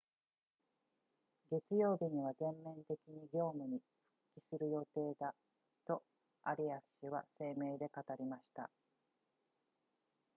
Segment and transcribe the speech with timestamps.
[1.51, 3.79] 月曜日には全面的に業務に
[4.33, 5.31] 復帰する予定だ
[5.85, 6.01] と
[6.43, 8.67] アリアス氏は声明で語りました